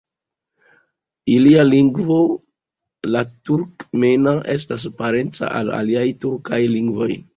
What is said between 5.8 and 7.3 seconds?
aliaj tjurkaj lingvoj.